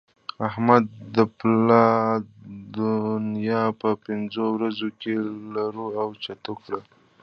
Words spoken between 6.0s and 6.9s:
او چټو کړه.